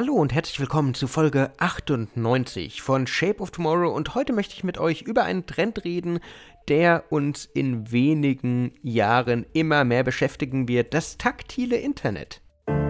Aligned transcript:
Hallo 0.00 0.14
und 0.14 0.32
herzlich 0.32 0.58
willkommen 0.58 0.94
zu 0.94 1.06
Folge 1.06 1.50
98 1.58 2.80
von 2.80 3.06
Shape 3.06 3.42
of 3.42 3.50
Tomorrow 3.50 3.94
und 3.94 4.14
heute 4.14 4.32
möchte 4.32 4.54
ich 4.54 4.64
mit 4.64 4.78
euch 4.78 5.02
über 5.02 5.24
einen 5.24 5.44
Trend 5.44 5.84
reden, 5.84 6.20
der 6.68 7.04
uns 7.10 7.44
in 7.44 7.92
wenigen 7.92 8.72
Jahren 8.80 9.44
immer 9.52 9.84
mehr 9.84 10.02
beschäftigen 10.02 10.68
wird, 10.68 10.94
das 10.94 11.18
taktile 11.18 11.76
Internet. 11.76 12.40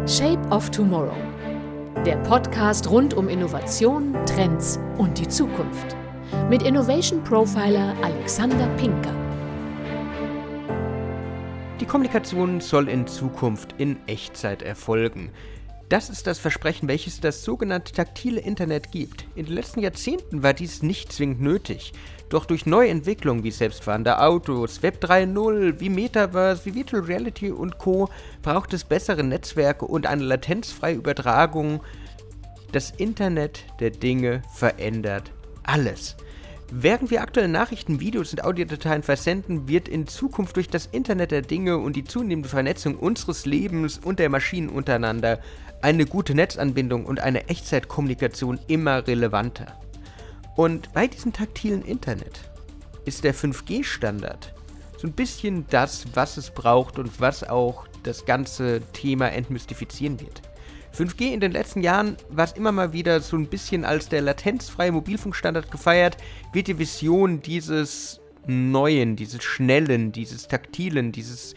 Shape 0.06 0.38
of 0.52 0.70
Tomorrow. 0.70 1.16
Der 2.06 2.16
Podcast 2.18 2.88
rund 2.88 3.12
um 3.12 3.28
Innovation, 3.28 4.16
Trends 4.24 4.78
und 4.96 5.18
die 5.18 5.26
Zukunft. 5.26 5.96
Mit 6.48 6.62
Innovation 6.62 7.24
Profiler 7.24 7.92
Alexander 8.04 8.68
Pinker. 8.76 9.16
Die 11.80 11.86
Kommunikation 11.86 12.60
soll 12.60 12.88
in 12.88 13.08
Zukunft 13.08 13.74
in 13.78 13.96
Echtzeit 14.06 14.62
erfolgen. 14.62 15.32
Das 15.90 16.08
ist 16.08 16.28
das 16.28 16.38
Versprechen, 16.38 16.86
welches 16.86 17.18
das 17.18 17.42
sogenannte 17.42 17.92
taktile 17.92 18.40
Internet 18.40 18.92
gibt. 18.92 19.24
In 19.34 19.46
den 19.46 19.54
letzten 19.54 19.80
Jahrzehnten 19.80 20.44
war 20.44 20.54
dies 20.54 20.84
nicht 20.84 21.12
zwingend 21.12 21.40
nötig. 21.40 21.92
Doch 22.28 22.44
durch 22.44 22.64
neue 22.64 22.90
Entwicklungen 22.90 23.42
wie 23.42 23.50
selbstfahrende 23.50 24.20
Autos, 24.20 24.84
Web 24.84 25.02
3.0, 25.02 25.80
wie 25.80 25.88
Metaverse, 25.88 26.64
wie 26.64 26.76
Virtual 26.76 27.02
Reality 27.02 27.50
und 27.50 27.78
Co. 27.78 28.08
braucht 28.40 28.72
es 28.72 28.84
bessere 28.84 29.24
Netzwerke 29.24 29.84
und 29.84 30.06
eine 30.06 30.22
latenzfreie 30.22 30.94
Übertragung. 30.94 31.80
Das 32.70 32.92
Internet 32.92 33.64
der 33.80 33.90
Dinge 33.90 34.42
verändert 34.54 35.32
alles. 35.64 36.16
Während 36.72 37.10
wir 37.10 37.22
aktuelle 37.22 37.48
Nachrichten, 37.48 37.98
Videos 37.98 38.30
und 38.32 38.44
Audiodateien 38.44 39.02
versenden, 39.02 39.66
wird 39.66 39.88
in 39.88 40.06
Zukunft 40.06 40.54
durch 40.54 40.68
das 40.68 40.86
Internet 40.86 41.32
der 41.32 41.42
Dinge 41.42 41.78
und 41.78 41.96
die 41.96 42.04
zunehmende 42.04 42.48
Vernetzung 42.48 42.96
unseres 42.96 43.44
Lebens 43.44 43.98
und 43.98 44.20
der 44.20 44.28
Maschinen 44.28 44.68
untereinander 44.68 45.40
eine 45.82 46.06
gute 46.06 46.34
Netzanbindung 46.34 47.06
und 47.06 47.20
eine 47.20 47.48
Echtzeitkommunikation 47.48 48.58
immer 48.66 49.06
relevanter. 49.06 49.78
Und 50.56 50.92
bei 50.92 51.06
diesem 51.06 51.32
taktilen 51.32 51.82
Internet 51.82 52.50
ist 53.04 53.24
der 53.24 53.34
5G-Standard 53.34 54.54
so 54.98 55.06
ein 55.06 55.12
bisschen 55.12 55.64
das, 55.70 56.04
was 56.14 56.36
es 56.36 56.50
braucht 56.50 56.98
und 56.98 57.20
was 57.20 57.42
auch 57.48 57.86
das 58.02 58.26
ganze 58.26 58.82
Thema 58.92 59.32
entmystifizieren 59.32 60.20
wird. 60.20 60.42
5G 60.94 61.32
in 61.32 61.40
den 61.40 61.52
letzten 61.52 61.82
Jahren 61.82 62.16
war 62.28 62.44
es 62.44 62.52
immer 62.52 62.72
mal 62.72 62.92
wieder 62.92 63.20
so 63.20 63.36
ein 63.36 63.46
bisschen 63.46 63.84
als 63.84 64.08
der 64.08 64.20
latenzfreie 64.20 64.92
Mobilfunkstandard 64.92 65.70
gefeiert, 65.70 66.16
wird 66.52 66.66
die 66.66 66.78
Vision 66.78 67.40
dieses 67.40 68.20
neuen, 68.46 69.16
dieses 69.16 69.42
schnellen, 69.42 70.12
dieses 70.12 70.48
taktilen, 70.48 71.12
dieses 71.12 71.54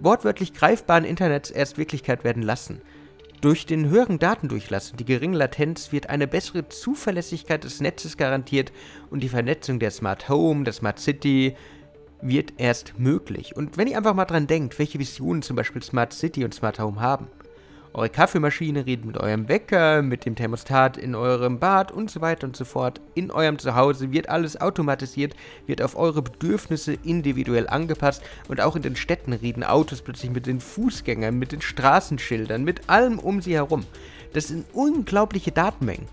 wortwörtlich 0.00 0.52
greifbaren 0.52 1.04
Internets 1.04 1.50
erst 1.50 1.78
Wirklichkeit 1.78 2.24
werden 2.24 2.42
lassen. 2.42 2.82
Durch 3.42 3.66
den 3.66 3.90
höheren 3.90 4.18
Datendurchlass 4.18 4.90
und 4.90 5.00
die 5.00 5.04
geringe 5.04 5.36
Latenz 5.36 5.92
wird 5.92 6.08
eine 6.08 6.26
bessere 6.26 6.68
Zuverlässigkeit 6.68 7.64
des 7.64 7.80
Netzes 7.80 8.16
garantiert 8.16 8.72
und 9.10 9.20
die 9.22 9.28
Vernetzung 9.28 9.78
der 9.78 9.90
Smart 9.90 10.28
Home, 10.28 10.64
der 10.64 10.72
Smart 10.72 10.98
City 10.98 11.54
wird 12.22 12.54
erst 12.56 12.98
möglich. 12.98 13.54
Und 13.54 13.76
wenn 13.76 13.88
ihr 13.88 13.98
einfach 13.98 14.14
mal 14.14 14.24
dran 14.24 14.46
denkt, 14.46 14.78
welche 14.78 14.98
Visionen 14.98 15.42
zum 15.42 15.54
Beispiel 15.54 15.82
Smart 15.82 16.14
City 16.14 16.44
und 16.44 16.54
Smart 16.54 16.78
Home 16.78 16.98
haben, 16.98 17.28
eure 17.96 18.10
Kaffeemaschine 18.10 18.84
redet 18.84 19.06
mit 19.06 19.16
eurem 19.16 19.48
Wecker, 19.48 20.02
mit 20.02 20.26
dem 20.26 20.34
Thermostat 20.34 20.98
in 20.98 21.14
eurem 21.14 21.58
Bad 21.58 21.90
und 21.90 22.10
so 22.10 22.20
weiter 22.20 22.46
und 22.46 22.54
so 22.54 22.66
fort. 22.66 23.00
In 23.14 23.30
eurem 23.30 23.58
Zuhause 23.58 24.12
wird 24.12 24.28
alles 24.28 24.60
automatisiert, 24.60 25.34
wird 25.66 25.80
auf 25.80 25.96
eure 25.96 26.20
Bedürfnisse 26.20 26.92
individuell 26.92 27.66
angepasst 27.66 28.22
und 28.48 28.60
auch 28.60 28.76
in 28.76 28.82
den 28.82 28.96
Städten 28.96 29.32
reden 29.32 29.64
Autos 29.64 30.02
plötzlich 30.02 30.30
mit 30.30 30.46
den 30.46 30.60
Fußgängern, 30.60 31.38
mit 31.38 31.52
den 31.52 31.62
Straßenschildern, 31.62 32.64
mit 32.64 32.90
allem 32.90 33.18
um 33.18 33.40
sie 33.40 33.54
herum. 33.54 33.86
Das 34.34 34.48
sind 34.48 34.66
unglaubliche 34.74 35.50
Datenmengen. 35.50 36.06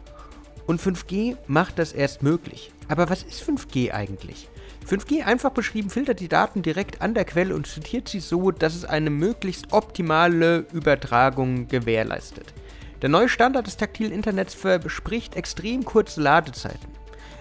Und 0.65 0.81
5G 0.81 1.35
macht 1.47 1.79
das 1.79 1.91
erst 1.91 2.23
möglich. 2.23 2.71
Aber 2.87 3.09
was 3.09 3.23
ist 3.23 3.43
5G 3.43 3.91
eigentlich? 3.91 4.47
5G 4.83 5.23
einfach 5.23 5.51
beschrieben 5.51 5.89
filtert 5.89 6.19
die 6.19 6.27
Daten 6.27 6.61
direkt 6.61 7.01
an 7.01 7.13
der 7.13 7.25
Quelle 7.25 7.55
und 7.55 7.67
sortiert 7.67 8.09
sie 8.09 8.19
so, 8.19 8.51
dass 8.51 8.75
es 8.75 8.85
eine 8.85 9.09
möglichst 9.09 9.71
optimale 9.71 10.65
Übertragung 10.73 11.67
gewährleistet. 11.67 12.53
Der 13.01 13.09
neue 13.09 13.29
Standard 13.29 13.67
des 13.67 13.77
taktilen 13.77 14.11
Internets 14.11 14.53
verspricht 14.53 15.35
extrem 15.35 15.83
kurze 15.83 16.21
Ladezeiten, 16.21 16.89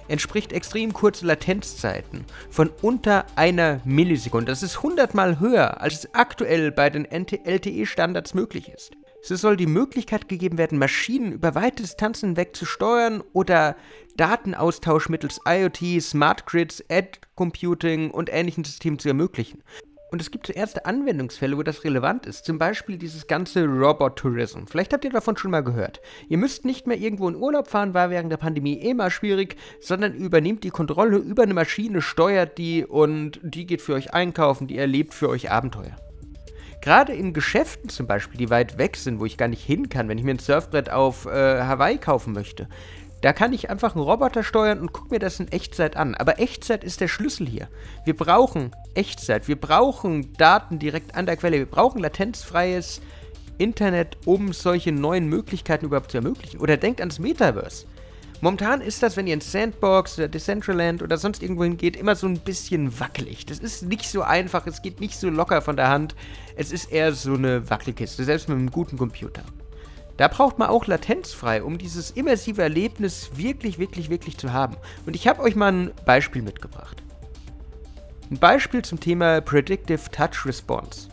entspricht 0.09 0.53
extrem 0.53 0.93
kurze 0.93 1.27
Latenzzeiten 1.27 2.25
von 2.51 2.71
unter 2.83 3.27
einer 3.37 3.81
Millisekunde. 3.85 4.51
Das 4.51 4.63
ist 4.63 4.79
100 4.79 5.15
mal 5.15 5.39
höher, 5.39 5.81
als 5.81 5.95
es 5.95 6.15
aktuell 6.15 6.73
bei 6.73 6.91
den 6.91 7.07
LTE-Standards 7.07 8.35
möglich 8.35 8.69
ist. 8.69 8.93
So 9.25 9.37
soll 9.37 9.57
die 9.57 9.67
Möglichkeit 9.67 10.29
gegeben 10.29 10.59
werden, 10.59 10.79
Maschinen 10.79 11.31
über 11.31 11.55
weite 11.55 11.85
Distanzen 11.85 12.31
hinweg 12.31 12.57
zu 12.57 12.67
steuern 12.67 13.23
oder 13.33 13.77
Datenaustausch 14.17 15.09
mittels 15.09 15.41
IoT, 15.47 16.03
Smart 16.03 16.45
Grids, 16.45 16.83
Ad 16.91 17.21
Computing 17.37 18.11
und 18.11 18.33
ähnlichen 18.33 18.65
Systemen 18.65 18.99
zu 18.99 19.07
ermöglichen. 19.07 19.63
Und 20.11 20.21
es 20.21 20.33
gibt 20.33 20.51
erste 20.51 20.87
Anwendungsfälle, 20.87 21.57
wo 21.57 21.63
das 21.63 21.85
relevant 21.85 22.27
ist. 22.27 22.45
Zum 22.45 22.59
Beispiel 22.59 22.99
dieses 22.99 23.29
ganze 23.29 23.65
Robot-Tourism. 23.65 24.67
Vielleicht 24.67 24.93
habt 24.93 25.05
ihr 25.05 25.11
davon 25.11 25.37
schon 25.37 25.53
mal 25.53 25.63
gehört. 25.63 26.03
Ihr 26.29 26.37
müsst 26.37 26.65
nicht 26.65 26.89
mehr 26.89 26.99
irgendwo 26.99 27.29
in 27.29 27.37
Urlaub 27.37 27.69
fahren, 27.69 27.95
war 27.95 28.11
während 28.11 28.31
der 28.31 28.39
Pandemie 28.39 28.81
eh 28.81 28.93
mal 28.93 29.11
schwierig, 29.11 29.57
sondern 29.81 30.15
übernehmt 30.15 30.65
die 30.65 30.71
Kontrolle 30.71 31.19
über 31.19 31.45
eine 31.45 31.55
Maschine, 31.55 32.03
steuert 32.03 32.59
die 32.59 32.85
und 32.85 33.39
die 33.43 33.67
geht 33.67 33.83
für 33.83 33.95
euch 33.95 34.13
einkaufen, 34.13 34.67
die 34.67 34.79
erlebt 34.79 35.15
für 35.15 35.29
euch 35.29 35.51
Abenteuer. 35.51 35.97
Gerade 36.83 37.15
in 37.15 37.33
Geschäften 37.33 37.89
zum 37.89 38.09
Beispiel, 38.09 38.39
die 38.39 38.51
weit 38.51 38.77
weg 38.77 38.97
sind, 38.97 39.21
wo 39.21 39.25
ich 39.25 39.37
gar 39.37 39.47
nicht 39.47 39.65
hin 39.65 39.89
kann, 39.89 40.09
wenn 40.09 40.19
ich 40.19 40.25
mir 40.25 40.35
ein 40.35 40.41
Surfbrett 40.41 40.91
auf 40.91 41.27
äh, 41.27 41.31
Hawaii 41.31 41.97
kaufen 41.97 42.33
möchte, 42.33 42.69
da 43.21 43.33
kann 43.33 43.53
ich 43.53 43.71
einfach 43.71 43.95
einen 43.95 44.05
Roboter 44.05 44.43
steuern 44.43 44.81
und 44.81 44.93
gucke 44.93 45.11
mir 45.15 45.21
das 45.21 45.39
in 45.39 45.47
Echtzeit 45.53 45.97
an. 45.97 46.17
Aber 46.17 46.41
Echtzeit 46.41 46.83
ist 46.83 47.01
der 47.01 47.07
Schlüssel 47.07 47.47
hier. 47.47 47.69
Wir 48.05 48.17
brauchen 48.17 48.73
Echtzeit. 48.95 49.47
Wir 49.47 49.55
brauchen 49.55 50.33
Daten 50.33 50.81
direkt 50.81 51.15
an 51.15 51.27
der 51.27 51.37
Quelle. 51.37 51.59
Wir 51.59 51.67
brauchen 51.67 52.01
latenzfreies 52.01 53.01
Internet, 53.59 54.17
um 54.25 54.53
solche 54.53 54.91
neuen 54.91 55.29
Möglichkeiten 55.29 55.85
überhaupt 55.85 56.11
zu 56.11 56.17
ermöglichen. 56.17 56.59
Oder 56.59 56.77
denkt 56.77 56.99
ans 56.99 57.21
Metaverse. 57.21 57.87
Momentan 58.43 58.81
ist 58.81 59.05
das, 59.05 59.17
wenn 59.17 59.29
ihr 59.29 59.35
in 59.35 59.41
Sandbox 59.41 60.19
oder 60.19 60.27
Decentraland 60.27 61.01
oder 61.01 61.17
sonst 61.17 61.45
irgendwo 61.45 61.63
hingeht, 61.63 61.95
immer 61.95 62.17
so 62.17 62.27
ein 62.27 62.41
bisschen 62.41 62.99
wackelig. 62.99 63.47
Das 63.47 63.61
ist 63.61 63.85
nicht 63.85 64.09
so 64.09 64.23
einfach, 64.23 64.67
es 64.67 64.83
geht 64.83 64.99
nicht 64.99 65.17
so 65.17 65.31
locker 65.31 65.63
von 65.63 65.77
der 65.77 65.89
Hand. 65.89 66.17
Es 66.57 66.73
ist 66.73 66.91
eher 66.91 67.13
so 67.13 67.35
eine 67.35 67.71
Wackelkiste, 67.71 68.25
selbst 68.25 68.49
mit 68.49 68.59
einem 68.59 68.73
guten 68.73 68.99
Computer. 68.99 69.45
Da 70.17 70.27
braucht 70.27 70.59
man 70.59 70.71
auch 70.71 70.89
latenzfrei, 70.89 71.63
um 71.63 71.79
dieses 71.79 72.11
immersive 72.11 72.61
Erlebnis 72.61 73.31
wirklich, 73.37 73.79
wirklich, 73.79 74.11
wirklich 74.11 74.37
zu 74.37 74.53
haben. 74.53 74.77
Und 75.07 75.15
ich 75.15 75.29
habe 75.29 75.41
euch 75.41 75.55
mal 75.55 75.73
ein 75.73 75.91
Beispiel 76.05 76.43
mitgebracht. 76.43 77.01
Ein 78.29 78.39
Beispiel 78.39 78.83
zum 78.83 78.99
Thema 78.99 79.41
Predictive 79.41 80.11
Touch 80.11 80.45
Response, 80.45 81.09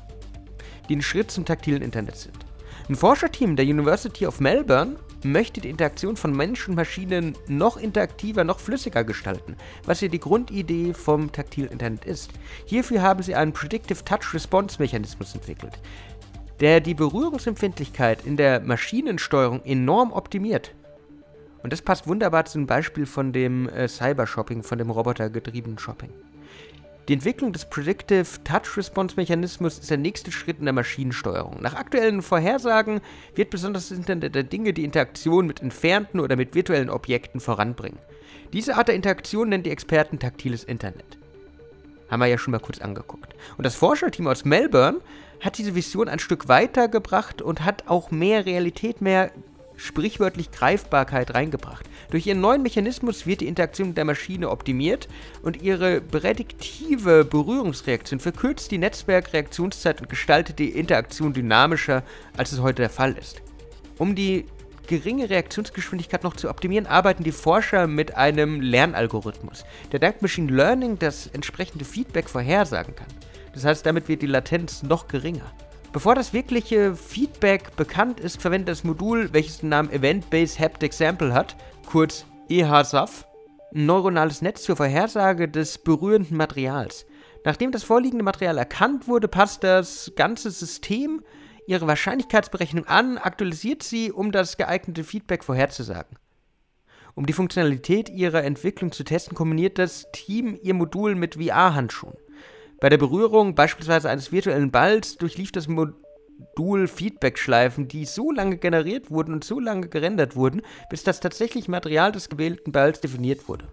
die 0.90 0.96
ein 0.96 1.04
Schritt 1.04 1.30
zum 1.30 1.46
taktilen 1.46 1.84
Internet 1.84 2.18
sind. 2.18 2.40
Ein 2.90 2.96
Forscherteam 2.96 3.56
der 3.56 3.66
University 3.66 4.26
of 4.26 4.40
Melbourne 4.40 4.96
möchte 5.24 5.62
die 5.62 5.69
Interaktion 5.69 6.16
von 6.16 6.35
Menschen 6.35 6.72
und 6.72 6.75
Maschinen 6.75 7.35
noch 7.47 7.78
interaktiver, 7.78 8.44
noch 8.44 8.59
flüssiger 8.59 9.03
gestalten, 9.03 9.56
was 9.85 10.02
ja 10.02 10.07
die 10.07 10.19
Grundidee 10.19 10.94
vom 10.94 11.31
taktilen 11.31 11.72
Internet 11.72 12.06
ist. 12.06 12.31
Hierfür 12.66 13.02
haben 13.02 13.24
sie 13.24 13.35
einen 13.35 13.53
Predictive 13.53 14.03
Touch 14.03 14.34
Response 14.34 14.78
Mechanismus 14.80 15.35
entwickelt, 15.35 15.80
der 16.59 16.80
die 16.80 16.94
Berührungsempfindlichkeit 16.94 18.25
in 18.25 18.38
der 18.38 18.59
Maschinensteuerung 18.59 19.63
enorm 19.66 20.12
optimiert. 20.12 20.74
Und 21.62 21.74
das 21.74 21.81
passt 21.81 22.07
wunderbar 22.07 22.46
zum 22.46 22.68
Beispiel 22.68 23.06
von 23.06 23.34
dem 23.34 23.68
äh, 23.69 23.88
Cybershopping, 23.88 24.63
von 24.63 24.78
dem 24.78 24.90
robotergetriebenen 24.90 25.78
Shopping. 25.78 26.09
Die 27.09 27.14
Entwicklung 27.14 27.52
des 27.52 27.66
Predictive 27.66 28.28
Touch 28.44 28.78
Response 28.78 29.16
Mechanismus 29.16 29.80
ist 29.80 29.90
der 29.90 29.97
nächste 29.97 30.31
Schritt 30.31 30.59
in 30.59 30.66
der 30.66 30.75
Maschinensteuerung. 30.75 31.59
Nach 31.59 31.74
aktuellen 31.74 32.22
Vorhersagen 32.22 33.02
wird 33.34 33.50
besonders 33.50 33.90
das 33.90 33.97
Internet 33.97 34.36
der 34.36 34.44
Dinge 34.44 34.74
die 34.74 34.84
Interaktion 34.84 35.48
mit 35.48 35.59
entfernten 35.59 36.19
oder 36.19 36.36
mit 36.36 36.54
virtuellen 36.54 36.92
Objekten 36.92 37.39
voranbringen. 37.39 37.98
Diese 38.54 38.75
Art 38.75 38.89
der 38.89 38.95
Interaktion 38.95 39.50
nennt 39.50 39.66
die 39.66 39.72
Experten 39.72 40.19
taktiles 40.19 40.63
Internet. 40.63 41.18
Haben 42.12 42.19
wir 42.19 42.28
ja 42.28 42.38
schon 42.38 42.51
mal 42.51 42.60
kurz 42.60 42.78
angeguckt. 42.78 43.34
Und 43.57 43.66
das 43.66 43.74
Forscherteam 43.74 44.28
aus 44.28 44.45
Melbourne 44.45 45.00
hat 45.39 45.57
diese 45.57 45.74
Vision 45.74 46.10
ein 46.10 46.19
Stück 46.19 46.48
weitergebracht 46.48 47.42
und 47.42 47.66
hat 47.66 47.88
auch 47.88 48.12
mehr 48.12 48.45
Realität, 48.45 49.01
mehr 49.01 49.31
sprichwörtlich 49.80 50.52
Greifbarkeit 50.52 51.34
reingebracht. 51.34 51.86
Durch 52.12 52.28
ihren 52.28 52.42
neuen 52.42 52.62
Mechanismus 52.62 53.26
wird 53.26 53.42
die 53.42 53.48
Interaktion 53.48 53.90
mit 53.90 53.98
der 53.98 54.06
Maschine 54.06 54.50
optimiert 54.50 55.08
und 55.42 55.62
ihre 55.62 56.02
prädiktive 56.02 57.26
Berührungsreaktion 57.26 58.20
verkürzt 58.20 58.72
die 58.72 58.78
Netzwerkreaktionszeit 58.78 60.02
und 60.02 60.10
gestaltet 60.10 60.60
die 60.60 60.70
Interaktion 60.70 61.34
dynamischer, 61.34 62.04
als 62.36 62.52
es 62.52 62.62
heute 62.62 62.81
der 62.84 62.90
Fall 62.90 63.14
ist. 63.14 63.42
Um 63.98 64.16
die 64.16 64.46
geringe 64.88 65.30
Reaktionsgeschwindigkeit 65.30 66.24
noch 66.24 66.36
zu 66.36 66.50
optimieren, 66.50 66.88
arbeiten 66.88 67.24
die 67.24 67.32
Forscher 67.32 67.88
mit 67.88 68.18
einem 68.18 68.60
Lernalgorithmus, 68.60 69.64
der 69.92 70.00
dank 70.00 70.22
Machine 70.22 70.52
Learning 70.52 70.98
das 71.00 71.28
entsprechende 71.28 71.86
Feedback 71.86 72.28
vorhersagen 72.28 72.96
kann. 72.96 73.08
Das 73.54 73.66
heißt, 73.66 73.86
damit 73.86 74.08
wird 74.08 74.22
die 74.24 74.28
Latenz 74.28 74.84
noch 74.84 75.08
geringer. 75.08 75.52
Bevor 75.91 76.13
das 76.13 76.33
wirkliche 76.33 76.95
Feedback 76.95 77.75
bekannt 77.75 78.19
ist, 78.19 78.39
verwendet 78.39 78.69
das 78.69 78.83
Modul, 78.83 79.33
welches 79.33 79.62
den 79.62 79.69
Namen 79.69 79.89
Event-Based 79.89 80.59
Haptic 80.59 80.94
Sample 80.94 81.33
hat, 81.33 81.56
kurz 81.88 82.25
EHSAF, 82.47 83.25
ein 83.74 83.88
neuronales 83.88 84.44
Netz 84.44 84.62
zur 84.62 84.75
Vorhersage 84.75 85.50
des 85.50 85.80
berührenden 85.80 86.38
Materials. 86.38 87.07
Nachdem 87.44 87.71
das 87.71 87.83
vorliegende 87.83 88.24
Material 88.24 88.59
erkannt 88.59 89.07
wurde, 89.07 89.27
passt 89.27 89.63
das 89.63 90.12
ganze 90.15 90.51
System 90.51 91.24
ihre 91.65 91.88
Wahrscheinlichkeitsberechnung 91.88 92.86
an, 92.86 93.18
aktualisiert 93.18 93.81
sie, 93.81 94.12
um 94.12 94.31
das 94.31 94.57
geeignete 94.57 95.03
Feedback 95.03 95.44
vorherzusagen. 95.44 96.18
Um 97.15 97.25
die 97.25 97.33
Funktionalität 97.33 98.09
ihrer 98.09 98.44
Entwicklung 98.44 98.91
zu 98.91 99.03
testen, 99.03 99.36
kombiniert 99.36 99.80
das 99.80 100.06
Team 100.13 100.57
ihr 100.62 100.75
Modul 100.75 101.15
mit 101.15 101.36
VR-Handschuhen. 101.36 102.18
Bei 102.80 102.88
der 102.88 102.98
Berührung 102.98 103.56
beispielsweise 103.56 104.10
eines 104.10 104.31
virtuellen 104.31 104.72
Balls 104.72 105.18
durchlief 105.18 105.52
das 105.52 105.68
Modul 105.68 106.88
Feedback-Schleifen, 106.88 107.90
die 107.90 108.06
so 108.06 108.31
lange 108.31 108.58
generiert 108.58 109.12
wurden 109.12 109.34
und 109.34 109.44
so 109.44 109.60
lange 109.60 109.90
gerendert 109.90 110.36
wurden, 110.36 110.62
bis 110.90 111.04
das 111.04 111.20
tatsächliche 111.20 111.70
Material 111.70 112.12
des 112.12 112.30
gewählten 112.30 112.72
Balls 112.72 113.02
definiert 113.02 113.50
wurde. 113.50 113.68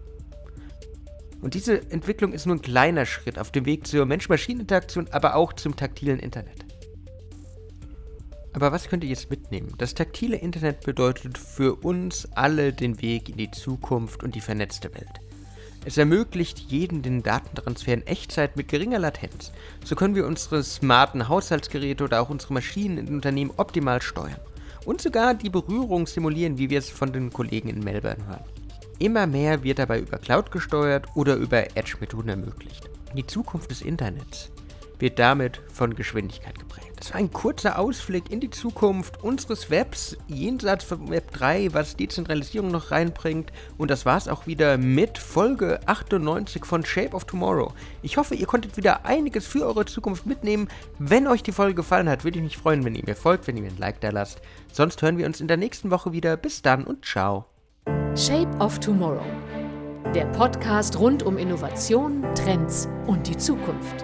Und 1.41 1.53
diese 1.53 1.89
Entwicklung 1.91 2.33
ist 2.33 2.45
nur 2.45 2.55
ein 2.55 2.61
kleiner 2.61 3.05
Schritt 3.05 3.39
auf 3.39 3.51
dem 3.51 3.65
Weg 3.65 3.87
zur 3.87 4.05
Mensch-Maschinen-Interaktion, 4.05 5.07
aber 5.11 5.35
auch 5.35 5.53
zum 5.53 5.75
taktilen 5.75 6.19
Internet. 6.19 6.65
Aber 8.53 8.71
was 8.71 8.89
könnt 8.89 9.03
ihr 9.03 9.11
jetzt 9.11 9.29
mitnehmen? 9.29 9.71
Das 9.77 9.93
taktile 9.93 10.35
Internet 10.35 10.81
bedeutet 10.81 11.37
für 11.37 11.75
uns 11.75 12.27
alle 12.33 12.73
den 12.73 13.01
Weg 13.01 13.29
in 13.29 13.37
die 13.37 13.51
Zukunft 13.51 14.23
und 14.23 14.33
die 14.33 14.41
vernetzte 14.41 14.93
Welt. 14.95 15.21
Es 15.87 15.95
ermöglicht 15.95 16.59
jeden 16.67 17.01
den 17.01 17.23
Datentransfer 17.23 17.93
in 17.93 18.05
Echtzeit 18.05 18.57
mit 18.57 18.67
geringer 18.67 18.99
Latenz. 18.99 19.53
So 19.85 19.95
können 19.95 20.15
wir 20.15 20.27
unsere 20.27 20.61
smarten 20.61 21.29
Haushaltsgeräte 21.29 22.03
oder 22.03 22.21
auch 22.21 22.29
unsere 22.29 22.53
Maschinen 22.53 22.97
in 22.97 23.15
Unternehmen 23.15 23.53
optimal 23.55 24.01
steuern. 24.01 24.41
Und 24.83 24.99
sogar 24.99 25.33
die 25.33 25.49
Berührung 25.49 26.05
simulieren, 26.05 26.57
wie 26.57 26.69
wir 26.69 26.79
es 26.79 26.89
von 26.89 27.13
den 27.13 27.31
Kollegen 27.31 27.69
in 27.69 27.79
Melbourne 27.79 28.27
hören. 28.27 28.43
Immer 28.99 29.27
mehr 29.27 29.63
wird 29.63 29.79
dabei 29.79 30.01
über 30.01 30.17
Cloud 30.17 30.51
gesteuert 30.51 31.05
oder 31.15 31.35
über 31.35 31.77
Edge-Methoden 31.77 32.31
ermöglicht. 32.31 32.89
Die 33.15 33.25
Zukunft 33.25 33.71
des 33.71 33.81
Internets 33.81 34.51
wird 34.99 35.19
damit 35.19 35.61
von 35.71 35.95
Geschwindigkeit 35.95 36.57
geprägt. 36.57 36.87
Das 36.97 37.11
war 37.11 37.19
ein 37.19 37.31
kurzer 37.31 37.77
Ausblick 37.77 38.31
in 38.31 38.39
die 38.39 38.49
Zukunft 38.49 39.23
unseres 39.23 39.69
Webs, 39.69 40.17
jenseits 40.27 40.83
von 40.83 41.09
Web 41.09 41.31
3, 41.31 41.73
was 41.73 41.95
Dezentralisierung 41.95 42.71
noch 42.71 42.89
reinbringt. 42.89 43.51
Und 43.77 43.91
das 43.91 44.05
war 44.05 44.17
es 44.17 44.27
auch 44.27 44.47
wieder 44.47 44.79
mit 44.79 45.19
Folge 45.19 45.79
98 45.85 46.65
von 46.65 46.83
Shape 46.83 47.15
of 47.15 47.25
Tomorrow. 47.25 47.71
Ich 48.01 48.17
hoffe, 48.17 48.33
ihr 48.33 48.47
konntet 48.47 48.77
wieder 48.77 49.05
einiges 49.05 49.45
für 49.45 49.65
eure 49.65 49.85
Zukunft 49.85 50.25
mitnehmen. 50.25 50.69
Wenn 50.97 51.27
euch 51.27 51.43
die 51.43 51.51
Folge 51.51 51.75
gefallen 51.75 52.09
hat, 52.09 52.23
würde 52.23 52.39
ich 52.39 52.43
mich 52.43 52.57
freuen, 52.57 52.83
wenn 52.83 52.95
ihr 52.95 53.03
mir 53.05 53.15
folgt, 53.15 53.45
wenn 53.45 53.57
ihr 53.57 53.63
mir 53.63 53.69
ein 53.69 53.77
Like 53.77 54.01
da 54.01 54.09
lasst. 54.09 54.41
Sonst 54.73 55.01
hören 55.03 55.19
wir 55.19 55.27
uns 55.27 55.39
in 55.39 55.47
der 55.47 55.57
nächsten 55.57 55.91
Woche 55.91 56.13
wieder. 56.13 56.35
Bis 56.35 56.63
dann 56.63 56.83
und 56.83 57.05
ciao. 57.05 57.45
Shape 58.15 58.57
of 58.59 58.79
Tomorrow. 58.79 59.21
Der 60.15 60.25
Podcast 60.27 60.97
rund 60.97 61.21
um 61.21 61.37
Innovation, 61.37 62.25
Trends 62.33 62.89
und 63.05 63.27
die 63.27 63.37
Zukunft. 63.37 64.03